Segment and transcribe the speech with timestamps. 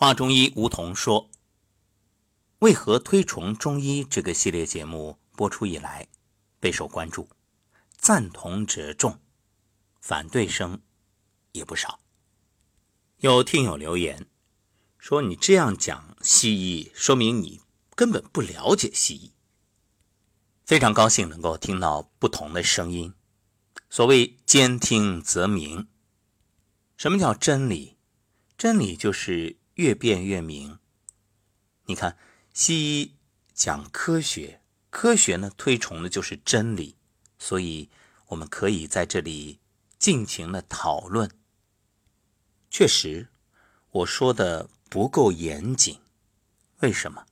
[0.00, 1.28] 华中医吴桐说
[2.62, 6.06] ：“为何推崇中医这个系列节目播出以来
[6.60, 7.28] 备受关注，
[7.96, 9.18] 赞同者众，
[10.00, 10.80] 反对声
[11.50, 11.98] 也不少。
[13.16, 14.28] 有听友留言
[14.98, 17.60] 说：‘你这样讲西医，说明你
[17.96, 19.32] 根本不了解西医。’
[20.64, 23.12] 非常高兴能够听到不同的声音。
[23.90, 25.88] 所谓兼听则明。
[26.96, 27.96] 什么叫真理？
[28.56, 30.80] 真理就是。”越辩越明。
[31.86, 32.18] 你看，
[32.52, 33.14] 西医
[33.54, 34.60] 讲科学，
[34.90, 36.96] 科学呢推崇的就是真理，
[37.38, 37.88] 所以
[38.26, 39.60] 我们可以在这里
[39.96, 41.30] 尽情的讨论。
[42.68, 43.28] 确实，
[43.90, 46.00] 我说的不够严谨。
[46.80, 47.26] 为什么？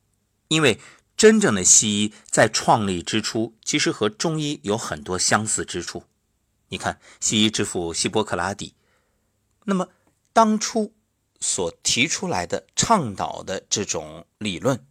[0.46, 0.80] 因为
[1.16, 6.04] 真正的西医在创立之初，其实和中医有很多相似之处。
[6.68, 8.76] 你看，西医之父希波克拉底，
[9.64, 9.88] 那么
[10.32, 10.92] 当初。
[11.40, 14.86] 所提出来的、倡导的这种理论，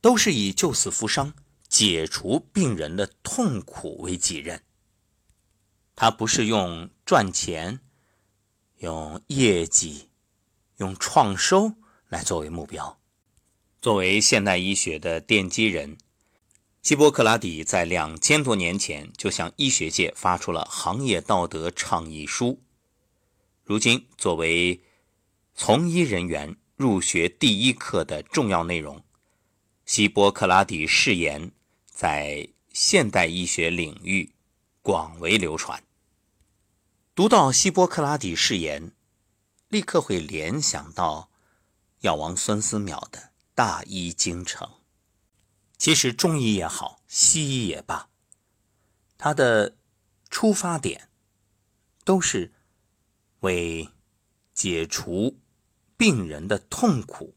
[0.00, 1.34] 都是以救死扶伤、
[1.68, 4.62] 解除病人的痛苦为己任。
[5.96, 7.80] 他不是用赚钱、
[8.78, 10.08] 用业绩、
[10.78, 11.74] 用创收
[12.08, 12.98] 来作为目标。
[13.80, 15.96] 作为现代医学的奠基人，
[16.82, 22.60] 希波克拉底在两千多年前就向医学界发出了行业道德倡议书。
[23.62, 24.82] 如今，作为
[25.56, 29.04] 从医人员入学第一课的重要内容，
[29.86, 31.52] 希波克拉底誓言
[31.86, 34.34] 在现代医学领域
[34.82, 35.82] 广为流传。
[37.14, 38.92] 读到希波克拉底誓言，
[39.68, 41.30] 立刻会联想到
[42.00, 44.68] 药王孙思邈的大医精诚。
[45.78, 48.08] 其实中医也好，西医也罢，
[49.16, 49.76] 它的
[50.28, 51.10] 出发点
[52.04, 52.52] 都是
[53.40, 53.88] 为
[54.52, 55.38] 解除。
[56.04, 57.34] 病人的痛苦，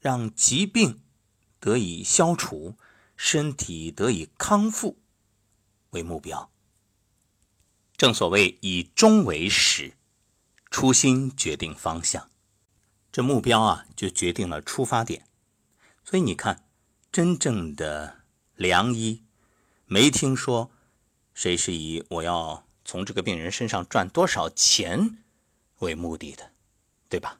[0.00, 1.02] 让疾病
[1.60, 2.78] 得以消除，
[3.18, 4.96] 身体得以康复
[5.90, 6.50] 为目标。
[7.98, 9.92] 正所谓以终为始，
[10.70, 12.30] 初心决定方向。
[13.12, 15.28] 这目标啊，就决定了出发点。
[16.02, 16.64] 所以你看，
[17.12, 18.22] 真正的
[18.54, 19.22] 良医，
[19.84, 20.70] 没听说
[21.34, 25.18] 谁是以我要从这个病人身上赚多少钱
[25.80, 26.52] 为目的的。
[27.06, 27.38] 对吧？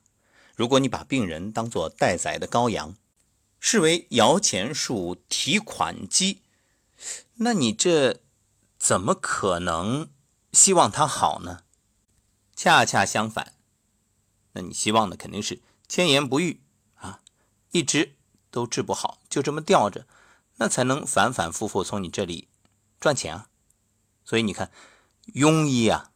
[0.54, 2.94] 如果你把病人当作待宰的羔羊，
[3.58, 6.42] 视为摇钱树、提款机，
[7.34, 8.20] 那你这
[8.78, 10.08] 怎么可能
[10.52, 11.64] 希望他好呢？
[12.54, 13.54] 恰恰相反，
[14.52, 16.60] 那你希望的肯定是千言不愈
[16.94, 17.20] 啊，
[17.72, 18.14] 一直
[18.50, 20.06] 都治不好，就这么吊着，
[20.56, 22.48] 那才能反反复复从你这里
[23.00, 23.48] 赚钱啊。
[24.24, 24.70] 所以你看，
[25.34, 26.12] 庸医啊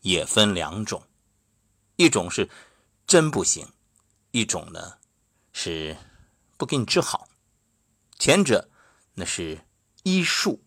[0.00, 1.02] 也分两种，
[1.96, 2.48] 一种是。
[3.04, 3.66] 真不行，
[4.32, 4.98] 一种呢
[5.52, 5.96] 是
[6.56, 7.28] 不给你治好，
[8.18, 8.68] 前者
[9.14, 9.60] 那是
[10.02, 10.62] 医术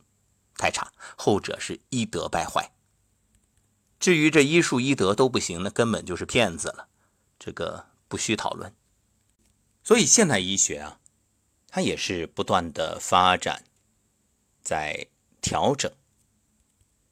[0.55, 2.71] 太差，后者是医德败坏。
[3.99, 6.89] 至于这医术医德都不行，那根本就是骗子了，
[7.39, 8.73] 这个不需讨论。
[9.83, 10.99] 所以现代医学啊，
[11.67, 13.63] 它也是不断的发展，
[14.61, 15.07] 在
[15.41, 15.91] 调整，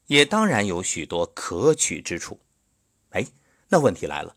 [0.06, 2.40] 也当然有许多可取之处。
[3.10, 3.26] 哎，
[3.68, 4.36] 那问题来了。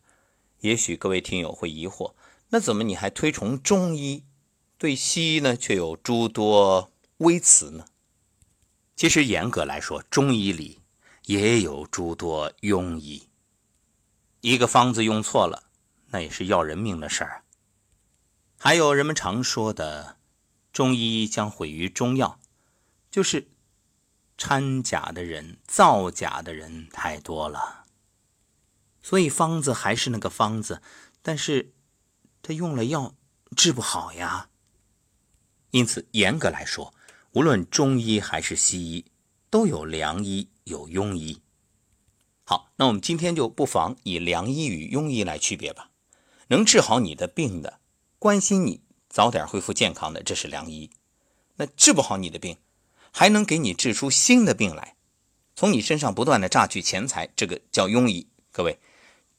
[0.60, 2.14] 也许各位听友会疑惑，
[2.48, 4.24] 那怎么你还推崇中医，
[4.76, 7.86] 对西医呢却有诸多微词呢？
[8.96, 10.80] 其实严格来说，中医里
[11.26, 13.28] 也有诸多庸医。
[14.40, 15.64] 一个方子用错了，
[16.08, 17.44] 那也是要人命的事儿。
[18.56, 20.16] 还有人们常说的
[20.72, 22.40] “中医将毁于中药”，
[23.10, 23.48] 就是
[24.36, 27.86] 掺假的人、造假的人太多了。
[29.08, 30.82] 所以方子还是那个方子，
[31.22, 31.72] 但是
[32.42, 33.14] 他用了药
[33.56, 34.50] 治不好呀。
[35.70, 36.92] 因此，严格来说，
[37.32, 39.06] 无论中医还是西医，
[39.48, 41.40] 都有良医有庸医。
[42.44, 45.88] 好，那我们今天就不妨以良医与庸医来区别吧。
[46.48, 47.80] 能治好你的病的，
[48.18, 50.90] 关心你早点恢复健康的，这是良医；
[51.56, 52.58] 那治不好你的病，
[53.10, 54.96] 还能给你治出新的病来，
[55.56, 58.28] 从你身上不断的榨取钱财，这个叫庸医。
[58.52, 58.78] 各位。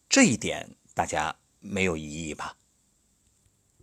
[0.09, 2.57] 这一点大家没有异议吧？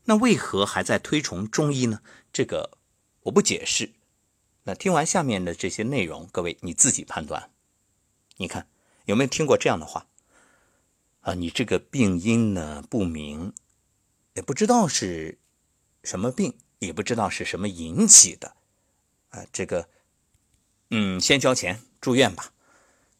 [0.05, 2.03] 那为何还在推崇中医呢？
[2.33, 2.79] 这个
[3.23, 3.93] 我不解释。
[4.65, 7.51] 那听完下面的这些内容，各位你自己判断。
[8.39, 8.69] 你看
[9.05, 10.09] 有没有听过这样的话？
[11.21, 13.53] 啊，你这个病因呢不明，
[14.35, 15.39] 也不知道是
[16.03, 18.57] 什么病，也不知道是什么引起的。
[19.29, 19.89] 啊，这个，
[20.91, 22.53] 嗯，先交钱住院吧，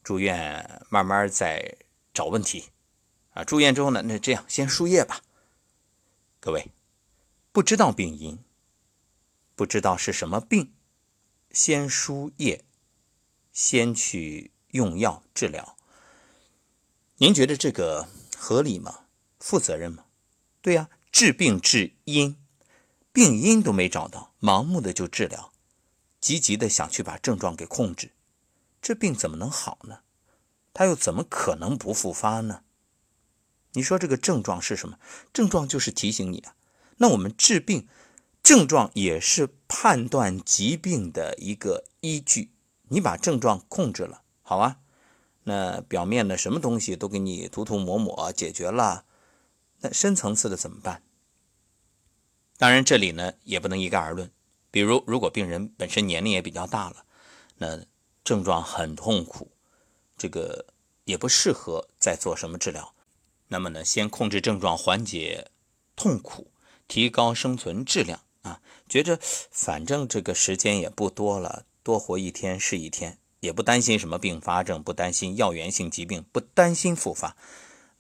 [0.03, 1.77] 住院慢慢再
[2.13, 2.65] 找问题。
[3.37, 5.21] 啊，住院之后呢，那这样先输液吧，
[6.41, 6.71] 各位
[7.53, 8.39] 不知道病因，
[9.55, 10.73] 不知道是什么病，
[11.51, 12.65] 先输液，
[13.53, 15.77] 先去用药治疗，
[17.17, 19.01] 您觉得这个合理吗？
[19.39, 20.07] 负责任吗？
[20.63, 22.39] 对呀，治病治因，
[23.13, 25.53] 病因都没找到，盲目的就治疗，
[26.23, 28.13] 积极的想去把症状给控制，
[28.81, 30.01] 这病怎么能好呢？
[30.73, 32.63] 他又怎么可能不复发呢？
[33.77, 34.99] 你说这个症状是什么？
[35.35, 36.57] 症状就是提醒你啊。
[36.97, 37.87] 那我们治病，
[38.43, 42.51] 症状也是判断疾病的一个依据。
[42.89, 44.79] 你把症状控制了，好啊。
[45.45, 49.05] 那表面的什么东西都给你涂涂抹抹解决了，
[49.81, 51.03] 那深层次的怎么办？
[52.57, 54.33] 当然这里呢也不能一概而论。
[54.71, 57.05] 比如如果病人本身年龄也比较大了，
[57.59, 57.85] 那
[58.25, 59.53] 症状很痛苦，
[60.17, 60.65] 这个
[61.05, 62.95] 也不适合再做什么治疗。
[63.49, 65.51] 那么呢，先控制症状，缓解
[65.95, 66.51] 痛苦，
[66.89, 68.61] 提高生存质量啊！
[68.89, 69.19] 觉着
[69.51, 77.37] 反正这个时间也不多了，多活一天是一天，也不担心什么并发症，不担心药源性疾病，不担心复发。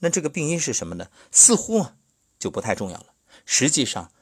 [0.01, 1.11] 那这个病因是什么呢？
[1.31, 1.97] 似乎啊
[2.39, 3.15] 就不太重要了。
[3.45, 4.13] 实际上，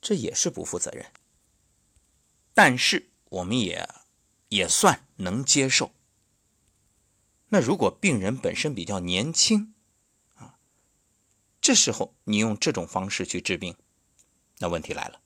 [0.00, 1.06] 这也是不负责任。
[2.52, 3.88] 但是我们也
[4.50, 5.92] 也算能接受。
[7.48, 9.74] 那如果病人本身比较年轻，
[11.60, 13.76] 这时候你用这种方式去治病，
[14.58, 15.20] 那问题来了。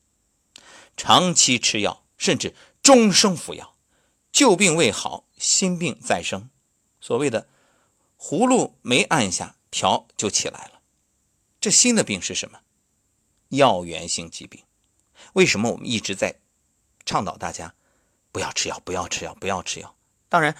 [0.97, 3.75] 长期吃药，甚至终生服药，
[4.31, 6.49] 旧病未好，新病再生。
[6.99, 7.47] 所谓的
[8.17, 10.81] 葫芦没按下，瓢就起来了。
[11.59, 12.59] 这新的病是什么？
[13.49, 14.63] 药源性疾病。
[15.33, 16.39] 为什么我们一直在
[17.05, 17.75] 倡导大家
[18.31, 19.95] 不要吃药，不要吃药，不要吃药？
[20.27, 20.55] 当然，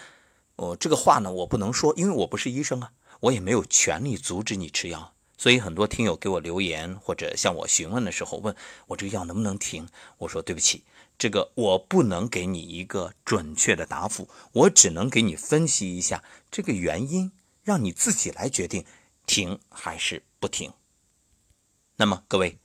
[0.56, 5.14] 我这个话呢，我不能说，因为我不是医生啊，我也没有权利阻止你吃药。
[5.37, 8.55] 所以很多听友给我留言或者向我询问的时候，问
[8.87, 9.87] 我这个药能不能停？
[10.19, 10.83] 我说对不起，
[11.17, 17.33] 这个我不能给你一个准确的答复，我只能给你分析一下这个原因，
[17.63, 18.85] 让你自己来决定
[19.25, 20.71] 停还是不停。
[21.97, 22.57] 那么各位，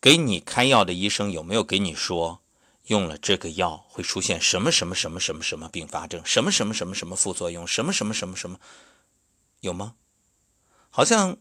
[0.00, 2.40] 给你开药的医生有没有给你说
[2.86, 8.58] 用了这个药会出现什么什么什么什么什么并发症，什么什么什么什么副作用，什么什么什么什么
[9.60, 9.94] 有吗？
[10.88, 11.36] 好像。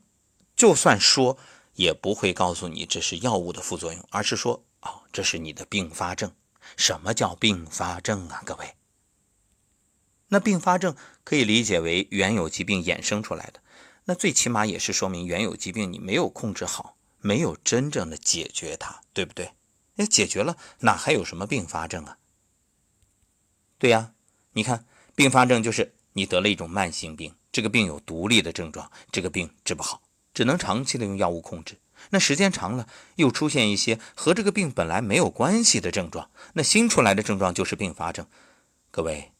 [0.61, 1.39] 就算说，
[1.73, 6.31] 也不会告诉你这是药物的副作用，而是说，哦，这是你的并发症。
[6.77, 8.43] 什么叫并发症啊？
[8.45, 8.75] 各位，
[10.27, 13.59] 那并发症可以理解为原有疾病衍生出来的，
[14.03, 19.53] 那最起码也是说明原有疾病你没有控制好，没有真正的解决它，对不对？
[19.95, 22.19] 那解决了，哪还有什么并发症啊？
[23.79, 24.13] 对呀，
[24.51, 24.85] 你看，
[25.15, 29.99] 并发症就是你得了一种慢性病，这个病有独立的症状，这个病治不好。
[30.41, 31.77] 只能长期的用药物控制，
[32.09, 38.25] 那时间长了又出现一些和这个病本来没有关系的症状，那新出来的症状就是并发症。
[38.89, 39.33] 各位，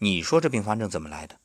[0.00, 1.40] 你说这并发症怎么来的？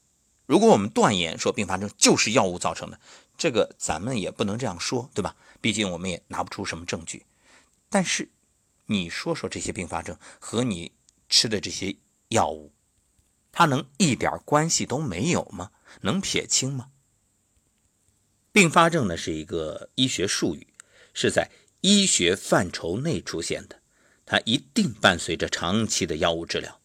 [0.46, 3.00] 如果我们断言说并发症就是药物造成的，
[3.38, 5.38] 这个咱们也不能这样说，对吧？
[5.62, 7.26] 毕竟我们也拿不出什么证据。
[7.90, 8.30] 但是
[8.88, 10.92] 你说说这些并发症和你
[11.30, 11.96] 吃的这些
[12.28, 12.74] 药物，
[13.54, 15.72] 它能一点关系都没有吗？
[16.02, 16.90] 能撇清吗？
[18.52, 20.68] 并发症呢是一个医学术语，
[21.14, 21.50] 是在
[21.82, 23.82] 医学范畴内出现的，
[24.26, 26.80] 它一定伴随着长期的药物治疗。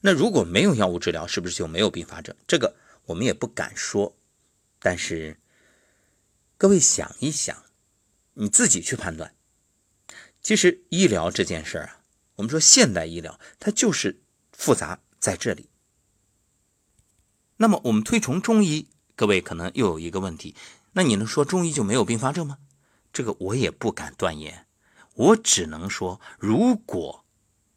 [0.00, 2.34] 那如果没有药物治疗，是不是就没有并发症？
[2.46, 4.16] 这个我们也不敢说。
[4.78, 5.38] 但是
[6.56, 7.64] 各位想一想，
[8.34, 9.34] 你自己去判断。
[10.40, 12.00] 其实医疗这件事儿啊，
[12.36, 14.20] 我们说现代医疗它就是
[14.52, 15.68] 复杂在这里。
[17.56, 20.54] 那么我们推崇中医，各位可能又有一个问题。
[20.98, 22.58] 那你能说中医就没有并发症吗？
[23.12, 24.66] 这个我也不敢断言，
[25.14, 27.24] 我只能说，如果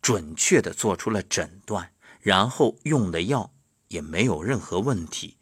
[0.02, 3.54] 准确的做出了诊断，然后用的药
[3.90, 5.38] 也没有任何问题，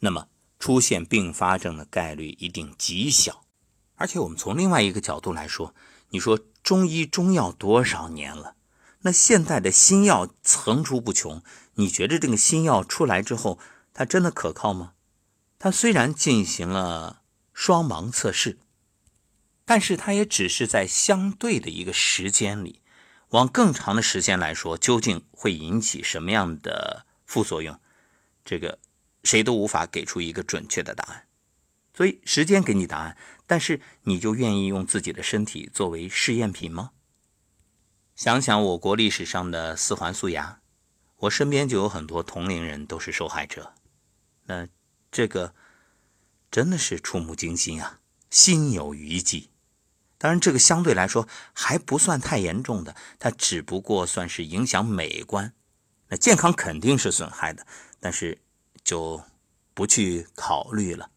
[0.00, 3.46] 那么出现并发症的概率一定极小。
[3.94, 5.74] 而且我们从另外一个角度来说，
[6.10, 8.56] 你说中医中药多少年了？
[9.00, 11.42] 那现在的新药层出不穷，
[11.76, 13.58] 你觉得这个新药出来之后，
[13.94, 14.92] 它真的可靠吗？
[15.60, 17.22] 它虽然进行了
[17.52, 18.58] 双盲测试，
[19.64, 22.80] 但是它也只是在相对的一个时间里，
[23.30, 27.80] 往更长的时间来说，究竟会引起什么样的副作用，
[28.44, 28.78] 这个
[29.24, 31.26] 谁都无法给出一个准确的答案。
[31.92, 36.92] 所以时间给你答案，但是你就愿意用自己的身体作为试验品吗？
[38.14, 40.60] 想想我国历史上的四环素牙，
[41.16, 43.74] 我身边就有很多同龄人都是受害者。
[44.44, 44.68] 那。
[45.10, 45.54] 这个
[46.50, 48.00] 真的是触目惊心啊！
[48.30, 49.50] 心有余悸。
[50.18, 55.54] 当然，这个相对来说还不算太严重的，它只不过算是影响美观。
[56.08, 57.66] 那健康肯定是损害的，
[58.00, 58.42] 但是
[58.82, 59.22] 就
[59.74, 61.10] 不去考虑了，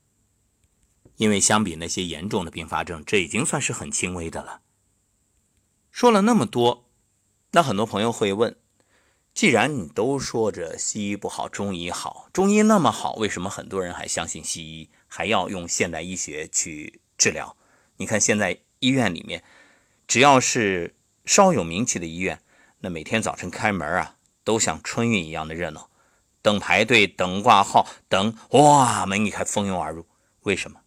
[1.16, 4.62] 因为相比那些严重的并发症，这已经算是很轻微的了。
[5.90, 6.88] 说了那么多，
[7.52, 8.56] 那很多朋友会问：
[9.34, 17.56] 既然你都说着西医不好，中医好，中医那么好，为什么很多人还相信西医，还要用现代医学去治疗？
[17.98, 19.44] 你看现在医院里面，
[20.08, 20.96] 只要是
[21.26, 22.42] 稍有名气的医院，
[22.80, 24.18] 那每天早晨开门啊。
[24.44, 25.92] 都像春运一样的热闹，
[26.42, 30.08] 等排队，等挂号，等哇，门一开，蜂拥而入。
[30.42, 30.82] 为什么？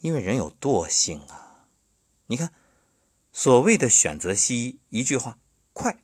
[0.00, 1.68] 因为人有惰性啊！
[2.26, 2.52] 你看，
[3.32, 5.38] 所谓的选择西医，一句话，
[5.72, 6.02] 快，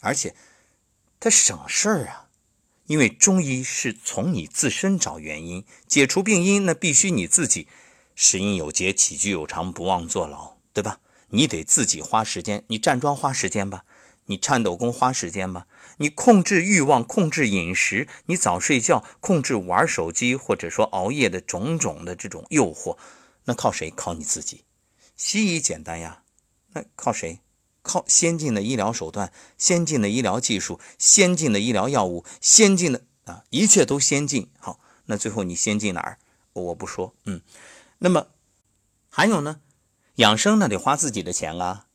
[0.00, 0.34] 而且
[1.20, 2.24] 它省事儿啊。
[2.86, 7.68] 因为中医是从你自身找原因，解除病因，那必须你自己
[8.14, 11.00] 食饮有节，起居有常，不忘坐牢，对吧？
[11.28, 13.84] 你得自己花时间，你站桩花时间吧。
[14.30, 15.66] 你颤抖功花时间吧？
[15.98, 22.96] 你控制欲望，控制饮食，你早睡觉，控制玩手机或者说熬夜的种种的这种诱惑，
[23.44, 23.90] 那靠谁？
[23.90, 24.64] 靠你自己。
[25.14, 26.22] 西医简单呀，
[26.72, 27.40] 那靠谁？
[27.88, 34.50] 靠先进的医疗手段、先进的医疗技术、先进的医疗药物、先进的啊，一切都先进。
[34.60, 36.18] 好，那最后你先进哪儿？
[36.52, 37.14] 我不说。
[37.24, 37.40] 嗯，
[37.98, 38.28] 那么
[39.08, 39.60] 还有呢？
[40.16, 41.86] 养生那得花自己的钱啊，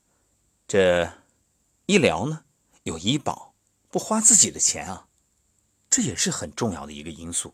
[0.67, 1.13] 这。
[1.85, 2.45] 医疗呢，
[2.83, 3.53] 有医保，
[3.91, 5.07] 不花自己的钱啊，
[5.89, 7.53] 这也是很重要的一个因素。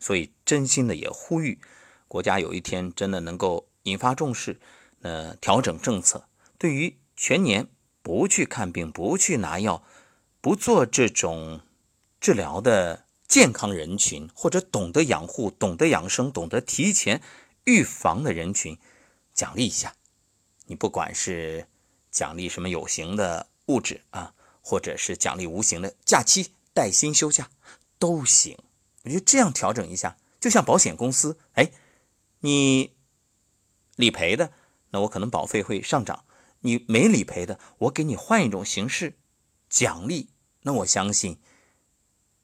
[0.00, 1.60] 所以，真心的也呼吁
[2.08, 4.58] 国家有一天真的能够引发重视，
[5.02, 6.26] 呃，调整政策，
[6.56, 7.68] 对于全年
[8.06, 9.82] 不去看病、不去拿药、
[10.40, 11.62] 不做这种
[12.20, 17.20] 治疗的健康人群，或者懂得养护、懂得养生、懂得提前
[17.64, 18.78] 预防的人群，
[19.34, 19.96] 奖励一下。
[20.66, 21.66] 你不管是
[22.12, 23.48] 奖励什么有形的。
[23.66, 24.32] 物质啊，
[24.62, 27.50] 或者是奖励无形的假期、带薪休假
[27.98, 28.56] 都行。
[29.02, 31.72] 我觉得这样调整一下，就像保险公司，哎，
[32.38, 32.92] 你
[33.96, 34.52] 理赔的，
[34.90, 36.22] 那我可能保费会上涨；
[36.60, 39.18] 你没理赔的，我给你换一种形式
[39.68, 40.30] 奖励。
[40.62, 41.38] 那我相信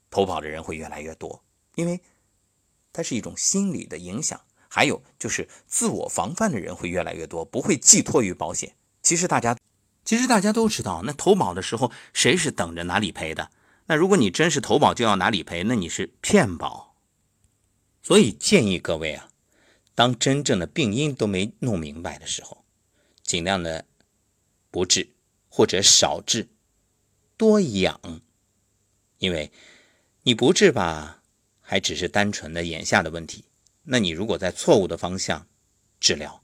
[0.09, 1.43] 投保的人会越来越多，
[1.75, 2.01] 因为
[2.91, 4.39] 它是一种心理的影响。
[4.67, 8.75] 还有就是自我防范的人会越来越多，不会寄托于保险。
[9.01, 9.57] 其实大家。
[10.05, 13.51] 其实大家都知道，那投保的时候谁是等着拿理赔的？
[13.85, 16.97] 那如果你真是投保就要拿理赔，那你是骗保。
[18.01, 19.29] 所以建议各位啊，
[19.95, 22.65] 当真正的病因都没弄明白的时候，
[23.23, 23.85] 尽量的
[24.73, 25.07] 不治
[25.49, 26.47] 或者少治，
[27.37, 28.21] 多养。
[29.19, 29.51] 因为
[30.23, 31.21] 你不治吧，
[31.61, 33.45] 还只是单纯的眼下的问题。
[33.83, 35.47] 那你如果在错误的方向
[35.99, 36.43] 治疗，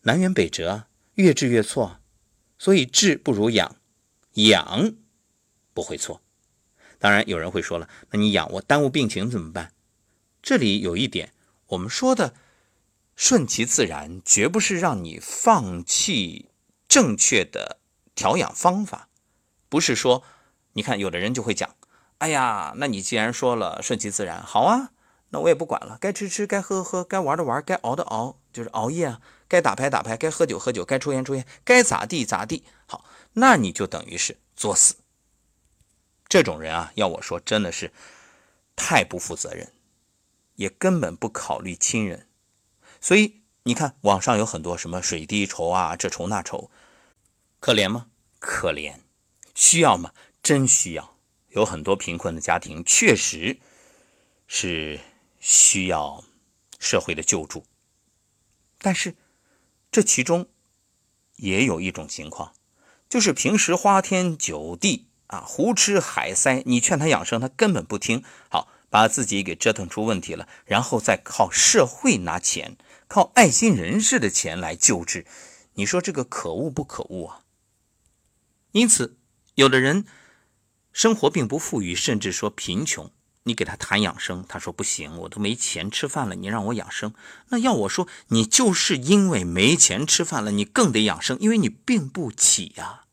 [0.00, 2.00] 南辕北辙，越治越错。
[2.58, 3.76] 所以治不如养，
[4.32, 4.92] 养
[5.72, 6.20] 不会错。
[6.98, 9.72] 当然有人会说了，那你养我耽误病情怎么办？
[10.42, 11.32] 这里有一点，
[11.68, 12.34] 我们说的
[13.14, 16.49] 顺其自然，绝不是让你放弃
[16.90, 17.78] 正确的
[18.14, 19.08] 调养方法。
[19.70, 20.24] 不是说，
[20.72, 21.76] 你看有的人就会讲，
[22.18, 24.90] 哎呀，那你既然说了顺其自然，好啊，
[25.30, 29.22] 那我也不管了，该吃吃，该喝喝，该玩的玩，该熬的熬，就是熬夜啊。
[29.46, 32.64] 该打牌打牌，该喝酒喝酒，该抽烟抽烟，该咋地咋地。
[32.86, 34.96] 好，那你就等于是作死。
[36.28, 37.92] 这种人啊，要我说，真的是
[38.76, 39.72] 太不负责任，
[40.56, 42.28] 也根本不考虑亲人。
[43.00, 46.70] 所以你看，网上有很多什么水滴筹啊，这筹那筹，
[47.60, 48.08] 可怜吗？
[48.40, 48.96] 可怜。
[49.54, 50.12] 需要吗？
[50.42, 51.16] 真需要。
[51.50, 53.58] 有很多贫困的家庭，确实
[54.46, 54.98] 是
[55.38, 56.24] 需要
[56.78, 57.64] 社会的救助，
[58.78, 59.14] 但是。
[59.92, 60.46] 这其中
[61.34, 62.52] 也有一种情况，
[63.08, 68.22] 就是平时花天酒地啊，胡吃海塞，你劝他养生，他根本不听。
[68.48, 72.76] 好，把自己给折腾出问题了，然后再靠社会拿钱，
[73.08, 75.26] 靠爱心人士的钱来救治，
[75.74, 77.42] 你说这个可恶不可恶啊？
[78.72, 79.16] 因此，
[79.54, 80.04] 有的人
[80.92, 83.10] 生活并不富裕，甚至说贫穷。
[83.44, 87.14] 你给他谈养生，他说不行，我都没钱吃饭了，你让我养生，
[87.48, 93.06] 那要我说，你就是因为没钱吃饭了，你更得养生，因为你病不起呀。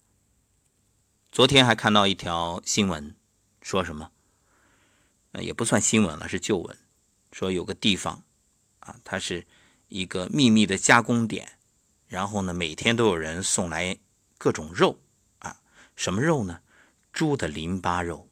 [1.31, 3.15] 昨天还看到一条新闻，
[3.61, 4.11] 说什么？
[5.39, 6.77] 也不算新闻了，是旧闻，
[7.31, 8.23] 说有个地方，
[8.79, 9.47] 啊，它是
[9.87, 11.53] 一个秘密的加工点，
[12.07, 13.97] 然后呢，每天都有人送来
[14.37, 14.99] 各种肉，
[15.97, 16.61] 什么肉呢？
[17.11, 18.29] 猪的淋巴肉，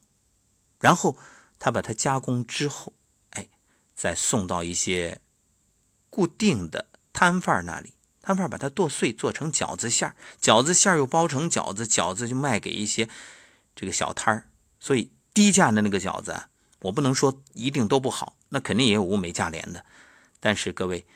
[0.80, 1.18] 然后。
[1.58, 2.92] 他把它加工之后，
[3.30, 3.48] 哎，
[3.94, 5.22] 再送到一些
[6.10, 13.08] 固定的摊贩那里，摊贩把它剁碎做成饺子馅儿，饺子馅儿又包成饺子，饺子就卖给一些
[13.74, 14.50] 这个小摊儿。
[14.78, 19.86] 所以低价的那个饺子，我不能说一定都不好，那肯定也有物美价廉的。
[20.38, 21.06] 但是各位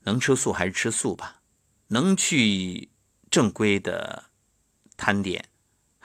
[0.00, 1.42] 能吃素还是吃素吧，
[1.86, 2.90] 能去
[3.30, 4.24] 正规的
[4.96, 5.48] 摊点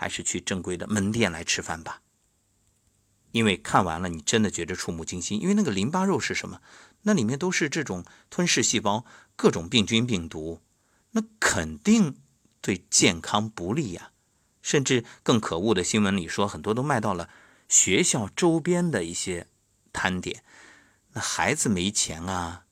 [0.02, 2.02] 还是去正规的门店来吃饭吧。
[3.34, 5.40] 因为看完了，你真的觉得触目惊心。
[5.40, 6.60] 因为那个淋巴肉是什么？
[7.04, 9.06] 那里面都是这种吞噬细胞、
[9.36, 10.60] 各种病菌、病毒，
[11.12, 12.18] 那肯定
[12.62, 14.12] 对健康不利呀。
[14.64, 17.30] 甚至更可恶的新闻里说，很多都卖到了
[17.70, 19.46] 学校周边的一些
[19.94, 20.44] 摊点。
[21.14, 22.66] 那孩子没钱啊，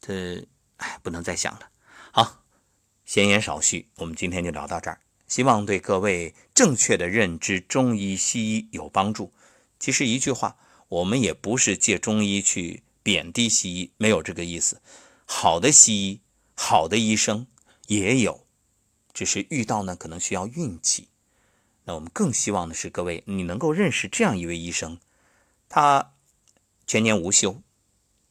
[0.00, 0.48] 这
[0.78, 1.70] 哎不能再想了。
[2.10, 2.42] 好，
[3.04, 4.98] 闲言少叙，我们今天就聊到这儿。
[5.28, 9.32] 希望对各位正确的认知中医西医有帮助。
[9.78, 10.56] 其实一句话，
[10.88, 14.80] 我们也不是借中医去贬低西医，没有这个意思。
[15.26, 16.20] 好的西医，
[16.56, 17.46] 好的医生
[17.86, 18.46] 也有，
[19.12, 21.08] 只是遇到呢可能需要运气。
[21.84, 24.98] 那我们更希望的是各位你能够认识这样一位医生，
[25.68, 26.14] 他
[26.86, 27.62] 全年无休，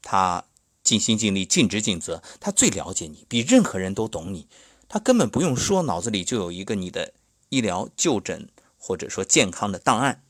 [0.02, 0.46] 他
[0.84, 4.48] 尽心尽力、尽职尽责，他最了解你，比任何人都懂你。
[4.90, 7.14] 他根本不用说，脑子里就有一个你的
[7.50, 10.24] 医疗就诊或者说健康的档案。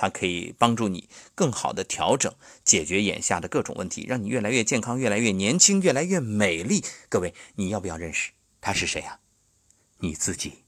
[0.00, 2.32] 他可以帮助你更好的调整、
[2.64, 6.84] 解决眼下的各种问题，让你越来越健康、越来越年轻、越来越美丽。
[7.08, 9.18] 各位，你要不要认识他是谁啊？
[9.98, 10.67] 你自己。